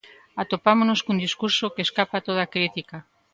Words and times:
Atopámonos 0.43 0.99
cun 1.05 1.17
discurso 1.25 1.73
que 1.73 1.85
escapa 1.87 2.15
a 2.17 2.25
toda 2.27 2.51
crítica. 2.53 2.97